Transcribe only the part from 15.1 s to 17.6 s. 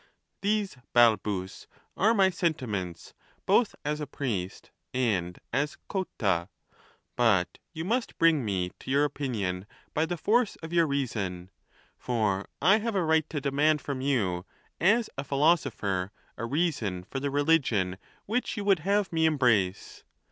a philosopher, a reason for the re